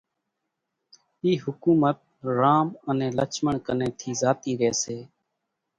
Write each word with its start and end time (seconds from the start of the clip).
اِي 1.23 1.31
حڪُومت 1.43 1.97
رام 2.39 2.67
انين 2.89 3.11
لڇمڻ 3.19 3.55
ڪنين 3.65 3.91
ٿِي 3.99 4.09
زاتِي 4.21 4.51
رئيَ 4.61 4.73
سي، 4.81 4.97